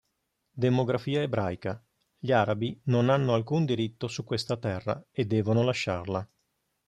Demografia 0.65 1.21
ebraica: 1.21 1.79
gli 2.17 2.31
Arabi 2.31 2.81
non 2.85 3.09
hanno 3.11 3.35
alcun 3.35 3.65
diritto 3.65 4.07
su 4.07 4.23
questa 4.23 4.57
terra 4.57 4.99
e 5.11 5.25
devono 5.25 5.61
lasciarla. 5.61 6.27